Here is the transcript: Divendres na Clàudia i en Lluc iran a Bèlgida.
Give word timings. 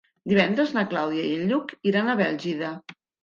Divendres 0.29 0.71
na 0.77 0.83
Clàudia 0.93 1.27
i 1.27 1.35
en 1.41 1.45
Lluc 1.53 1.75
iran 1.91 2.09
a 2.09 2.17
Bèlgida. 2.23 2.73